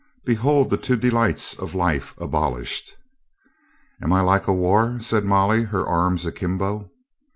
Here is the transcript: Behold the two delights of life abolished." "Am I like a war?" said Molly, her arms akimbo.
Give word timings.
Behold 0.25 0.71
the 0.71 0.77
two 0.77 0.95
delights 0.95 1.53
of 1.53 1.75
life 1.75 2.15
abolished." 2.17 2.95
"Am 4.01 4.11
I 4.11 4.21
like 4.21 4.47
a 4.47 4.51
war?" 4.51 4.99
said 4.99 5.23
Molly, 5.25 5.65
her 5.65 5.85
arms 5.85 6.25
akimbo. 6.25 6.89